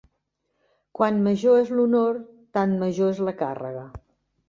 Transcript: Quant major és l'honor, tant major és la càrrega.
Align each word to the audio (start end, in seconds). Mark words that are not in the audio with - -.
Quant 0.99 1.19
major 1.27 1.59
és 1.65 1.71
l'honor, 1.81 2.19
tant 2.59 2.77
major 2.83 3.15
és 3.17 3.25
la 3.31 3.39
càrrega. 3.47 3.89